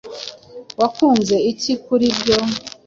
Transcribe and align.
Wakunze 0.79 1.35
iki 1.51 1.73
kuri 1.85 2.07
byo? 2.19 2.37